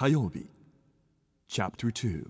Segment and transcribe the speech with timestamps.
[0.00, 0.48] 火曜日。
[1.46, 2.24] Chapter 2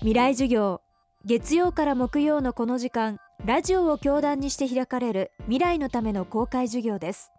[0.00, 0.80] 未来授業
[1.24, 7.30] 月曜から木曜のこの時間ラジオを教壇にして開かれる未来のための公開授業です。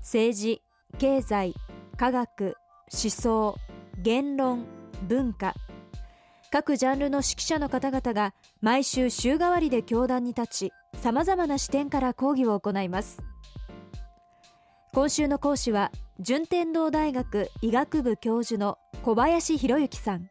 [0.00, 0.60] 政治
[0.98, 1.54] 経済
[1.96, 2.54] 科学
[2.92, 3.56] 思想
[4.02, 4.66] 言論
[5.08, 5.54] 文化。
[6.50, 13.22] 各ジャンルの指揮者の方々が毎週週替わりで教壇に立ちさまざまな視点から講義を行います。
[14.92, 15.92] 今週の講師は
[16.22, 20.28] 順天堂大学医学部教授の小林博之さん。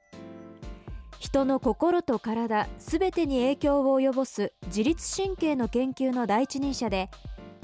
[1.17, 7.09] 人の心と体すべてに影響を及ぼす自律神経の研究の第一人者で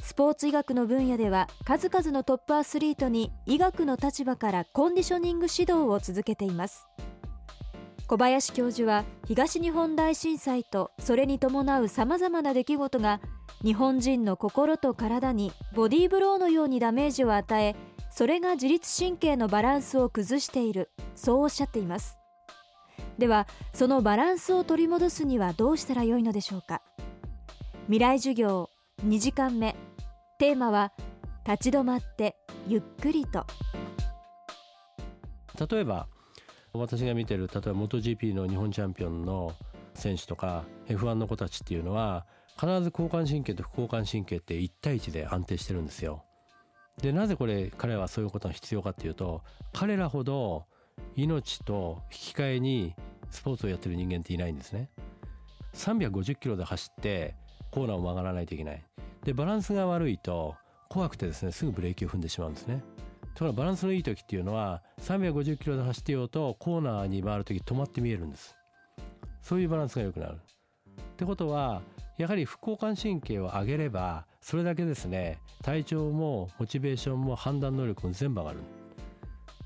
[0.02, 6.88] スポーツ医学の分野では数々のトップアスリートに医学の立場からコンディショニング指導を続けています。
[8.08, 13.22] 小林教授は東日本大震災とそれに伴うさまざまな出来事が
[13.64, 17.76] 日本人の心と体にボディーブローのようにダメージを与え
[18.18, 20.90] それが自律神経のバランスを崩している。
[21.16, 22.18] そうおっしゃっています。
[23.18, 26.82] ではそのバランスを取り戻すにはどうしたらよいのでしょうか。
[27.88, 28.70] 未来授業
[29.06, 29.76] 2時間目。
[30.40, 30.94] テーマは
[31.46, 32.38] 立ち止まって
[32.70, 33.46] ゆっくりと。
[35.70, 36.08] 例えば
[36.72, 39.52] 私が見てる例えば MotoGP の日本チャンピオンの
[39.94, 42.26] 選手とか F1 の子たちっていうのは
[42.58, 46.24] 必ず交感神経と副交感神経って1対1で安定してるんですよ。
[47.02, 49.44] でなぜこれ彼はそういうことが必要かっていうと
[49.74, 50.66] 彼らほど
[51.16, 52.96] 命と引き換えに
[53.30, 54.90] スポーツをやってる人間っていないんですね。
[55.74, 57.36] 350キロで走って
[57.72, 58.84] コーナーを曲がらないといけない。
[59.24, 60.56] でバランスが悪いと
[60.90, 62.84] 怖くてですねすぐブレーキを踏んでしまうんですね。
[63.34, 68.56] ところがバランスのいい時っていうのは350キロで走ってようとコーナーに回る時止まって見えるんです。
[69.42, 70.36] そういうバランスが良くなる。
[70.36, 71.82] ってことは
[72.18, 78.60] やはり副交感神経を上げればそれだけですね体調もモチベーションも判断能力も全部上がる。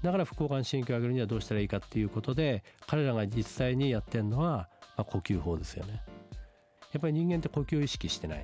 [0.01, 6.01] だから副交感神経を上げるにはどうしたらいいかっていうことで彼らが実際にやってるのは、まあ、呼吸法ですよね。
[6.93, 8.39] やっぱり人間って呼吸を意識してない。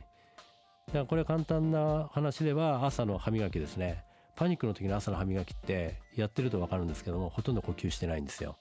[0.87, 4.03] だからこれ簡単な話では朝の歯磨きですね。
[4.35, 8.57] パニックの時の朝の歯磨きってやってると分かるんですけどもほとんど呼吸してないんですよ。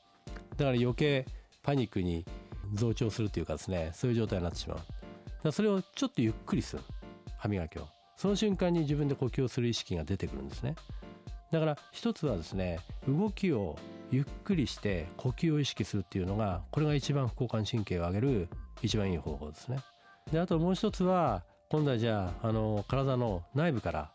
[0.57, 1.27] だから余計
[1.65, 2.25] パニックに
[2.75, 5.04] 増長するというかですねそういう状態になってしまう。
[5.45, 6.83] だそれをちょっとゆっくりする。
[7.37, 7.87] 歯磨きを。
[8.17, 10.77] その瞬間に自分で呼吸をする意識が出てくるんですね。
[11.51, 13.79] だから一つはですね動きを
[14.11, 18.49] ゆっくりして呼吸を意識するっていうのがこれが一番副交感神経を上げる
[18.83, 19.79] 一番いい方法ですね。
[20.33, 24.11] であともう一つは今度はじゃああの体の内部から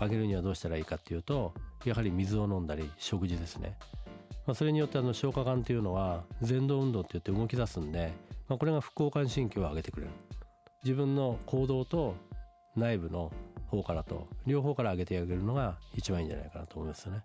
[0.00, 1.54] 上げるにはどうしたらいいかっていうと
[1.84, 3.76] やはり水を飲んだり食事ですね、
[4.46, 8.12] まあ、それによってあの消化管っていうのは前動運動って言って動き出すんで、
[8.48, 10.12] まあ、これが副交感神経を上げてくれる。
[10.84, 12.14] 自分の行動と
[12.76, 13.32] 内部の
[13.66, 17.22] 方からと両方から上げてあげるのが一番いいんじゃないかなと思いますね。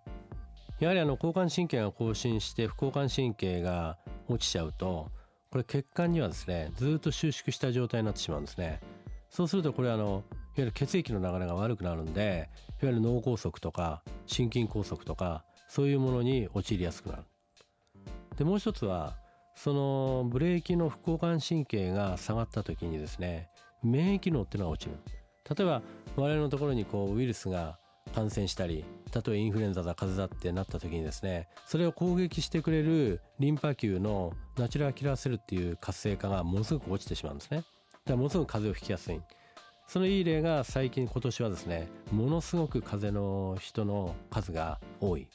[0.79, 3.97] やはりあの交感神経が更新して副交感神経が
[4.27, 5.11] 落ちちゃうと
[5.51, 8.81] これ血管にはですねずっと収縮した状態になってしまうんですね。
[9.29, 10.21] そうするとこれあのいわ
[10.57, 12.49] ゆる血液の流れが悪くなるんで
[12.81, 17.23] いわゆる脳梗塞とか心筋梗塞とかそういうものに陥りやすくなる。
[18.37, 19.15] でもう一つは
[19.55, 23.49] そのブレーキの副交感神経が下がった時にですね
[23.83, 24.97] 免疫機能っていうのが落ちる。
[25.57, 25.81] 例えば
[26.15, 27.77] 我々のところにこうウイルスが
[28.13, 37.57] 感染したり例えばインフルエンザだ風邪だってなった時にですねそれを攻撃してくれるリンパ球のナチュラルキラーセルっていう活性化がものすごく落ちてしまうんですね。
[37.57, 37.69] だか
[38.07, 39.21] らものすごく風邪をひきやすい。
[39.87, 45.27] そのいい例が最近今年はですねものすごく風邪の人の数が多い。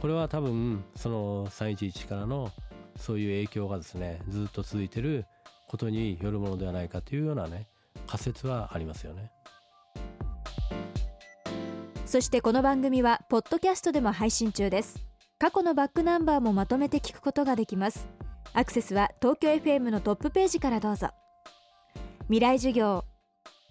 [0.00, 2.50] これは多分その311からの
[2.96, 5.26] そういう影響がですねずっと続いてる
[5.68, 7.66] ことによるものではないかというようなね
[8.06, 9.30] 仮説はありますよね。
[12.06, 14.98] そしてこの番組はポッドキャストでも配信中です。
[15.38, 18.06] 過去のバックナンバーもまとめて聞くことができます。
[18.52, 21.08] アクセスは東京 FM のトップページからどうぞ。
[22.24, 23.04] 未来授業。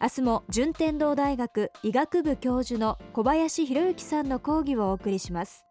[0.01, 5.63] 明日も順天堂大学医学部教授の小林博之さんの講義をお送りします。